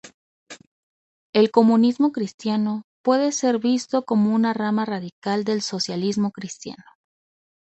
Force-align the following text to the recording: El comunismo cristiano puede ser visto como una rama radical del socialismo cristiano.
El 1.31 1.51
comunismo 1.51 2.11
cristiano 2.11 2.85
puede 3.03 3.31
ser 3.31 3.59
visto 3.59 4.03
como 4.03 4.33
una 4.33 4.51
rama 4.51 4.83
radical 4.83 5.43
del 5.43 5.61
socialismo 5.61 6.31
cristiano. 6.31 6.83